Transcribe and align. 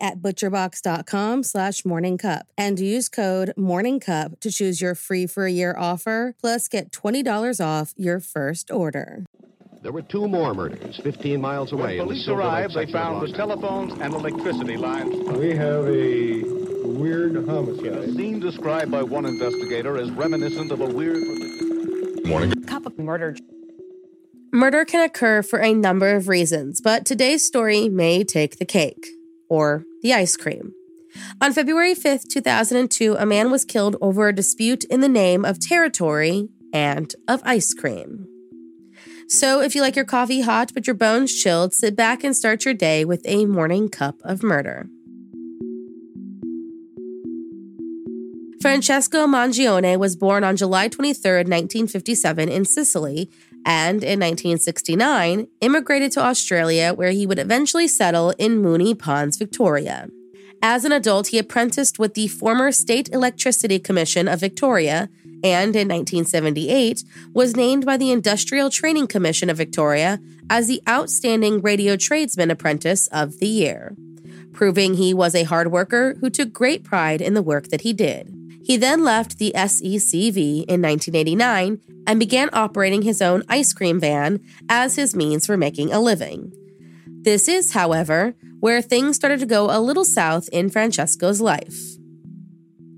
at 0.00 0.20
butcherbox.com 0.20 1.42
slash 1.42 1.82
morningcup 1.82 2.42
and 2.56 2.78
use 2.78 3.08
code 3.08 3.52
morningcup 3.58 4.40
to 4.40 4.50
choose 4.50 4.80
your 4.80 4.94
free 4.94 5.26
for 5.26 5.46
a 5.46 5.50
year 5.50 5.74
offer 5.78 6.34
plus 6.40 6.68
get 6.68 6.90
$20 6.90 7.64
off 7.64 7.92
your 7.96 8.20
first 8.20 8.70
order. 8.70 9.24
There 9.82 9.92
were 9.92 10.02
two 10.02 10.26
more 10.28 10.54
murders 10.54 10.98
15 11.02 11.40
miles 11.40 11.72
away. 11.72 11.82
When 11.82 11.90
in 11.92 11.98
the 11.98 12.04
police 12.04 12.28
arrived, 12.28 12.74
they 12.74 12.90
found 12.90 13.20
the 13.26 13.36
telephones 13.36 13.92
and 14.00 14.14
electricity 14.14 14.76
lines. 14.78 15.14
We 15.38 15.50
have 15.56 15.86
a 15.86 16.42
weird 16.86 17.36
A 17.36 17.44
homicide. 17.44 18.14
scene 18.14 18.40
described 18.40 18.90
by 18.90 19.02
one 19.02 19.26
investigator 19.26 19.98
as 19.98 20.10
reminiscent 20.12 20.72
of 20.72 20.80
a 20.80 20.86
weird. 20.86 21.22
Morning. 22.24 22.52
cup 22.64 22.86
of 22.86 22.98
murder. 22.98 23.36
Murder 24.52 24.84
can 24.84 25.04
occur 25.04 25.42
for 25.42 25.58
a 25.60 25.74
number 25.74 26.14
of 26.14 26.28
reasons, 26.28 26.80
but 26.80 27.04
today's 27.04 27.44
story 27.44 27.88
may 27.90 28.24
take 28.24 28.58
the 28.58 28.64
cake 28.64 29.08
or 29.48 29.84
the 30.02 30.12
ice 30.12 30.36
cream. 30.36 30.72
On 31.40 31.52
February 31.52 31.94
5th, 31.94 32.28
2002, 32.28 33.14
a 33.14 33.26
man 33.26 33.50
was 33.50 33.64
killed 33.64 33.96
over 34.00 34.28
a 34.28 34.34
dispute 34.34 34.84
in 34.84 35.00
the 35.00 35.08
name 35.08 35.44
of 35.44 35.60
territory 35.60 36.48
and 36.72 37.14
of 37.28 37.40
ice 37.44 37.72
cream. 37.72 38.26
So, 39.28 39.60
if 39.62 39.74
you 39.74 39.80
like 39.80 39.96
your 39.96 40.04
coffee 40.04 40.42
hot 40.42 40.72
but 40.74 40.86
your 40.86 40.94
bones 40.94 41.34
chilled, 41.34 41.72
sit 41.72 41.96
back 41.96 42.24
and 42.24 42.36
start 42.36 42.64
your 42.64 42.74
day 42.74 43.04
with 43.04 43.22
a 43.24 43.46
morning 43.46 43.88
cup 43.88 44.16
of 44.22 44.42
murder. 44.42 44.88
Francesco 48.60 49.26
Mangione 49.26 49.98
was 49.98 50.16
born 50.16 50.42
on 50.42 50.56
July 50.56 50.88
23, 50.88 51.30
1957, 51.40 52.48
in 52.48 52.64
Sicily, 52.64 53.30
and 53.64 54.02
in 54.02 54.20
1969 54.20 55.48
immigrated 55.60 56.12
to 56.12 56.20
Australia, 56.20 56.92
where 56.92 57.10
he 57.10 57.26
would 57.26 57.38
eventually 57.38 57.88
settle 57.88 58.30
in 58.38 58.62
Moonee 58.62 58.98
Ponds, 58.98 59.36
Victoria. 59.36 60.08
As 60.62 60.84
an 60.84 60.92
adult, 60.92 61.28
he 61.28 61.38
apprenticed 61.38 61.98
with 61.98 62.14
the 62.14 62.28
former 62.28 62.72
State 62.72 63.10
Electricity 63.10 63.78
Commission 63.78 64.28
of 64.28 64.40
Victoria 64.40 65.10
and 65.44 65.76
in 65.76 65.88
1978 65.88 67.04
was 67.34 67.54
named 67.54 67.84
by 67.84 67.98
the 67.98 68.10
Industrial 68.10 68.70
Training 68.70 69.06
Commission 69.06 69.50
of 69.50 69.58
Victoria 69.58 70.18
as 70.48 70.66
the 70.66 70.82
Outstanding 70.88 71.60
Radio 71.60 71.96
Tradesman 71.96 72.50
Apprentice 72.50 73.08
of 73.08 73.40
the 73.40 73.46
Year, 73.46 73.94
proving 74.54 74.94
he 74.94 75.12
was 75.12 75.34
a 75.34 75.42
hard 75.42 75.70
worker 75.70 76.16
who 76.20 76.30
took 76.30 76.52
great 76.54 76.82
pride 76.82 77.20
in 77.20 77.34
the 77.34 77.42
work 77.42 77.68
that 77.68 77.82
he 77.82 77.92
did. 77.92 78.33
He 78.64 78.78
then 78.78 79.04
left 79.04 79.38
the 79.38 79.52
SECV 79.54 80.64
in 80.66 80.80
1989 80.80 81.80
and 82.06 82.18
began 82.18 82.48
operating 82.52 83.02
his 83.02 83.20
own 83.20 83.42
ice 83.48 83.72
cream 83.74 84.00
van 84.00 84.40
as 84.68 84.96
his 84.96 85.14
means 85.14 85.46
for 85.46 85.56
making 85.56 85.92
a 85.92 86.00
living. 86.00 86.52
This 87.06 87.46
is, 87.46 87.72
however, 87.72 88.34
where 88.60 88.80
things 88.80 89.16
started 89.16 89.40
to 89.40 89.46
go 89.46 89.70
a 89.70 89.80
little 89.80 90.04
south 90.04 90.48
in 90.50 90.70
Francesco's 90.70 91.40
life. 91.40 91.96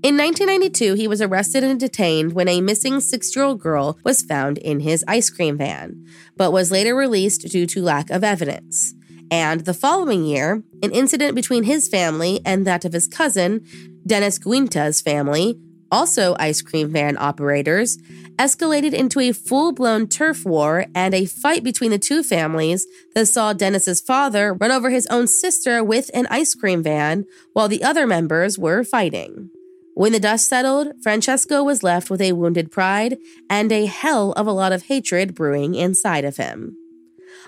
In 0.03 0.15
1992, 0.15 0.93
he 0.93 1.07
was 1.07 1.21
arrested 1.21 1.63
and 1.65 1.77
detained 1.77 2.31
when 2.31 2.47
a 2.47 2.61
missing 2.61 3.01
six 3.01 3.35
year 3.35 3.43
old 3.43 3.59
girl 3.59 3.97
was 4.05 4.21
found 4.21 4.57
in 4.59 4.79
his 4.81 5.03
ice 5.07 5.29
cream 5.29 5.57
van, 5.57 6.05
but 6.37 6.51
was 6.51 6.71
later 6.71 6.95
released 6.95 7.41
due 7.49 7.65
to 7.65 7.81
lack 7.81 8.09
of 8.09 8.23
evidence. 8.23 8.93
And 9.29 9.61
the 9.61 9.73
following 9.73 10.23
year, 10.23 10.63
an 10.81 10.91
incident 10.91 11.35
between 11.35 11.63
his 11.63 11.89
family 11.89 12.39
and 12.45 12.65
that 12.65 12.85
of 12.85 12.93
his 12.93 13.07
cousin, 13.07 13.65
Dennis 14.07 14.39
Giunta's 14.39 15.01
family, 15.01 15.59
also 15.91 16.35
ice 16.39 16.61
cream 16.61 16.91
van 16.91 17.17
operators, 17.17 17.97
escalated 18.37 18.93
into 18.93 19.19
a 19.19 19.31
full 19.31 19.71
blown 19.71 20.07
turf 20.07 20.45
war 20.45 20.85
and 20.95 21.13
a 21.13 21.25
fight 21.25 21.63
between 21.63 21.91
the 21.91 21.99
two 21.99 22.23
families 22.23 22.87
that 23.15 23.27
saw 23.27 23.53
Dennis's 23.53 24.01
father 24.01 24.53
run 24.53 24.71
over 24.71 24.89
his 24.89 25.07
own 25.07 25.27
sister 25.27 25.83
with 25.83 26.09
an 26.13 26.27
ice 26.29 26.55
cream 26.55 26.83
van 26.83 27.25
while 27.53 27.67
the 27.67 27.83
other 27.83 28.07
members 28.07 28.57
were 28.57 28.83
fighting. 28.83 29.49
When 29.93 30.11
the 30.11 30.19
dust 30.19 30.47
settled, 30.47 30.93
Francesco 31.01 31.63
was 31.63 31.81
left 31.81 32.11
with 32.11 32.21
a 32.21 32.33
wounded 32.33 32.71
pride 32.71 33.17
and 33.49 33.71
a 33.71 33.87
hell 33.87 34.31
of 34.33 34.45
a 34.45 34.51
lot 34.51 34.71
of 34.71 34.83
hatred 34.83 35.33
brewing 35.33 35.73
inside 35.73 36.23
of 36.23 36.37
him. 36.37 36.77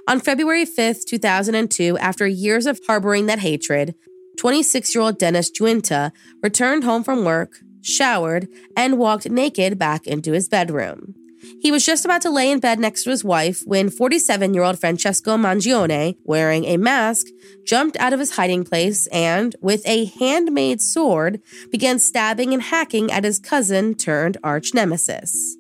On 0.08 0.20
February 0.20 0.66
5th, 0.66 1.06
2002, 1.06 1.98
after 2.00 2.26
years 2.26 2.66
of 2.66 2.80
harboring 2.88 3.28
that 3.28 3.40
hatred, 3.40 3.94
26 4.40 4.96
year 4.96 5.02
old 5.02 5.20
Dennis 5.20 5.52
Giunta 5.52 6.14
returned 6.42 6.86
home 6.86 7.04
from 7.04 7.26
work, 7.26 7.60
showered, 7.82 8.48
and 8.76 8.98
walked 8.98 9.30
naked 9.30 9.78
back 9.78 10.08
into 10.08 10.32
his 10.32 10.48
bedroom. 10.48 11.14
He 11.60 11.74
was 11.74 11.86
just 11.86 12.06
about 12.06 12.22
to 12.22 12.30
lay 12.30 12.50
in 12.50 12.62
bed 12.62 12.80
next 12.80 13.04
to 13.04 13.10
his 13.10 13.22
wife 13.22 13.64
when 13.66 13.90
47 13.90 14.54
year 14.54 14.64
old 14.64 14.80
Francesco 14.80 15.36
Mangione, 15.36 16.16
wearing 16.24 16.64
a 16.64 16.78
mask, 16.78 17.28
jumped 17.66 17.98
out 17.98 18.14
of 18.14 18.20
his 18.22 18.38
hiding 18.38 18.64
place 18.64 19.08
and, 19.08 19.58
with 19.62 19.86
a 19.86 20.06
handmade 20.06 20.80
sword, 20.80 21.42
began 21.70 22.00
stabbing 22.00 22.54
and 22.54 22.64
hacking 22.64 23.12
at 23.12 23.26
his 23.26 23.40
cousin 23.40 23.94
turned 23.94 24.38
arch 24.42 24.74
nemesis. 24.74 25.58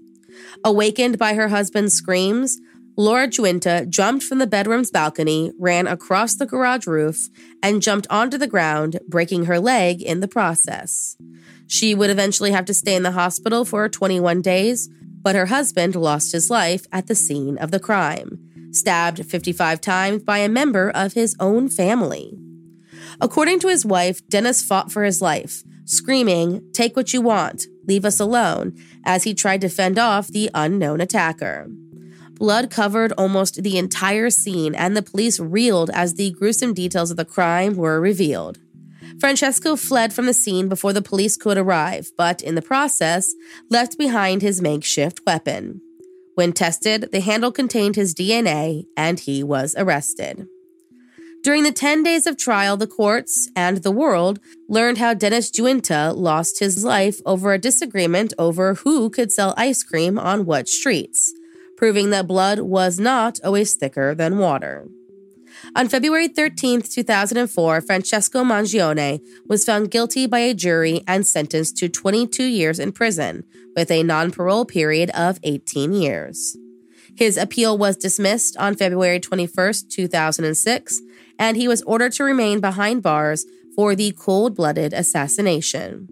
Awakened 0.63 1.17
by 1.17 1.33
her 1.33 1.49
husband's 1.49 1.93
screams, 1.93 2.61
Laura 2.99 3.29
Giunta 3.29 3.87
jumped 3.87 4.25
from 4.25 4.39
the 4.39 4.45
bedroom's 4.45 4.91
balcony, 4.91 5.53
ran 5.57 5.87
across 5.87 6.35
the 6.35 6.45
garage 6.45 6.85
roof, 6.85 7.29
and 7.63 7.81
jumped 7.81 8.05
onto 8.09 8.37
the 8.37 8.45
ground, 8.45 8.99
breaking 9.07 9.45
her 9.45 9.57
leg 9.57 10.01
in 10.01 10.19
the 10.19 10.27
process. 10.27 11.15
She 11.65 11.95
would 11.95 12.09
eventually 12.09 12.51
have 12.51 12.65
to 12.65 12.73
stay 12.73 12.95
in 12.95 13.03
the 13.03 13.11
hospital 13.11 13.63
for 13.63 13.87
21 13.87 14.41
days, 14.41 14.89
but 15.21 15.33
her 15.33 15.45
husband 15.45 15.95
lost 15.95 16.33
his 16.33 16.49
life 16.49 16.87
at 16.91 17.07
the 17.07 17.15
scene 17.15 17.57
of 17.57 17.71
the 17.71 17.79
crime, 17.79 18.37
stabbed 18.71 19.25
55 19.25 19.79
times 19.79 20.23
by 20.23 20.39
a 20.39 20.49
member 20.49 20.89
of 20.89 21.13
his 21.13 21.37
own 21.39 21.69
family. 21.69 22.37
According 23.21 23.61
to 23.61 23.69
his 23.69 23.85
wife, 23.85 24.27
Dennis 24.27 24.61
fought 24.61 24.91
for 24.91 25.05
his 25.05 25.21
life, 25.21 25.63
screaming, 25.85 26.69
Take 26.73 26.97
what 26.97 27.13
you 27.13 27.21
want, 27.21 27.65
leave 27.87 28.03
us 28.03 28.19
alone, 28.19 28.75
as 29.05 29.23
he 29.23 29.33
tried 29.33 29.61
to 29.61 29.69
fend 29.69 29.97
off 29.97 30.27
the 30.27 30.49
unknown 30.53 30.99
attacker. 30.99 31.69
Blood 32.39 32.71
covered 32.71 33.11
almost 33.17 33.63
the 33.63 33.77
entire 33.77 34.29
scene, 34.29 34.73
and 34.73 34.95
the 34.95 35.01
police 35.01 35.41
reeled 35.41 35.89
as 35.89 36.13
the 36.13 36.31
gruesome 36.31 36.73
details 36.73 37.11
of 37.11 37.17
the 37.17 37.25
crime 37.25 37.75
were 37.75 37.99
revealed. 37.99 38.59
Francesco 39.19 39.75
fled 39.75 40.13
from 40.13 40.25
the 40.25 40.33
scene 40.33 40.69
before 40.69 40.93
the 40.93 41.01
police 41.01 41.35
could 41.35 41.57
arrive, 41.57 42.11
but 42.17 42.41
in 42.41 42.55
the 42.55 42.61
process, 42.61 43.35
left 43.69 43.97
behind 43.97 44.41
his 44.41 44.61
makeshift 44.61 45.19
weapon. 45.25 45.81
When 46.35 46.53
tested, 46.53 47.09
the 47.11 47.19
handle 47.19 47.51
contained 47.51 47.97
his 47.97 48.15
DNA, 48.15 48.85
and 48.95 49.19
he 49.19 49.43
was 49.43 49.75
arrested. 49.77 50.47
During 51.43 51.63
the 51.63 51.73
10 51.73 52.03
days 52.03 52.25
of 52.25 52.37
trial, 52.37 52.77
the 52.77 52.87
courts 52.87 53.49
and 53.53 53.77
the 53.77 53.91
world 53.91 54.39
learned 54.69 54.97
how 54.97 55.13
Dennis 55.13 55.51
Giunta 55.51 56.13
lost 56.15 56.59
his 56.59 56.85
life 56.85 57.19
over 57.25 57.51
a 57.51 57.59
disagreement 57.59 58.33
over 58.37 58.75
who 58.75 59.09
could 59.09 59.31
sell 59.31 59.53
ice 59.57 59.83
cream 59.83 60.17
on 60.17 60.45
what 60.45 60.69
streets, 60.69 61.33
proving 61.79 62.09
that 62.09 62.27
blood 62.27 62.59
was 62.59 62.99
not 62.99 63.39
always 63.41 63.73
thicker 63.73 64.13
than 64.13 64.37
water. 64.37 64.85
On 65.77 65.87
February 65.87 66.27
13, 66.27 66.81
2004, 66.81 67.79
Francesco 67.79 68.43
Mangione 68.43 69.21
was 69.47 69.63
found 69.63 69.89
guilty 69.89 70.27
by 70.27 70.39
a 70.39 70.53
jury 70.53 71.01
and 71.07 71.25
sentenced 71.25 71.77
to 71.77 71.87
22 71.87 72.43
years 72.43 72.79
in 72.79 72.91
prison, 72.91 73.45
with 73.77 73.89
a 73.91 74.03
non 74.03 74.29
parole 74.29 74.65
period 74.65 75.09
of 75.11 75.39
18 75.43 75.93
years. 75.93 76.57
His 77.15 77.37
appeal 77.37 77.77
was 77.77 77.95
dismissed 77.95 78.57
on 78.57 78.75
February 78.75 79.21
21, 79.21 79.73
2006, 79.89 81.01
and 81.39 81.55
he 81.55 81.69
was 81.69 81.81
ordered 81.83 82.11
to 82.13 82.25
remain 82.25 82.59
behind 82.59 83.01
bars 83.03 83.45
for 83.73 83.95
the 83.95 84.11
cold 84.11 84.53
blooded 84.53 84.91
assassination. 84.91 86.09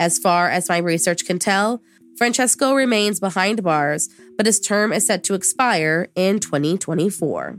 As 0.00 0.18
far 0.18 0.50
as 0.50 0.68
my 0.68 0.78
research 0.78 1.24
can 1.24 1.38
tell, 1.38 1.82
Francesco 2.18 2.74
remains 2.74 3.20
behind 3.20 3.62
bars, 3.62 4.08
but 4.36 4.44
his 4.44 4.58
term 4.58 4.92
is 4.92 5.06
set 5.06 5.22
to 5.24 5.34
expire 5.34 6.08
in 6.16 6.40
2024. 6.40 7.56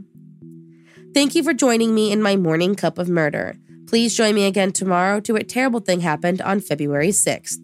Thank 1.13 1.33
you 1.33 1.43
for 1.43 1.53
joining 1.53 1.95
me 1.95 2.11
in 2.11 2.21
my 2.21 2.35
morning 2.35 2.75
cup 2.75 2.97
of 2.97 3.07
murder. 3.07 3.55
Please 3.87 4.17
join 4.17 4.35
me 4.35 4.45
again 4.45 4.73
tomorrow 4.73 5.21
to 5.21 5.31
what 5.31 5.47
terrible 5.47 5.79
thing 5.79 6.01
happened 6.01 6.41
on 6.41 6.59
February 6.59 7.07
6th. 7.07 7.57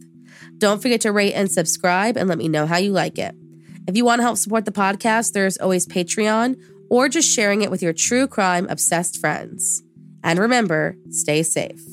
Don't 0.57 0.81
forget 0.81 1.01
to 1.01 1.11
rate 1.11 1.33
and 1.33 1.51
subscribe 1.51 2.15
and 2.15 2.29
let 2.29 2.37
me 2.37 2.47
know 2.47 2.65
how 2.65 2.77
you 2.77 2.93
like 2.93 3.19
it. 3.19 3.35
If 3.87 3.97
you 3.97 4.05
want 4.05 4.19
to 4.19 4.23
help 4.23 4.37
support 4.37 4.63
the 4.63 4.71
podcast, 4.71 5.33
there's 5.33 5.57
always 5.57 5.85
Patreon 5.85 6.55
or 6.89 7.09
just 7.09 7.29
sharing 7.29 7.61
it 7.61 7.69
with 7.69 7.83
your 7.83 7.93
true 7.93 8.25
crime 8.25 8.67
obsessed 8.69 9.19
friends. 9.19 9.83
And 10.23 10.39
remember, 10.39 10.95
stay 11.09 11.43
safe. 11.43 11.83